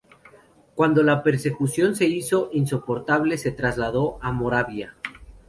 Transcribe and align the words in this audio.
Cuando 0.73 1.03
la 1.03 1.21
persecución 1.21 1.95
se 1.95 2.07
hizo 2.07 2.49
insoportable, 2.53 3.37
se 3.37 3.51
trasladó 3.51 4.17
a 4.23 4.31
Moravia. 4.31 4.95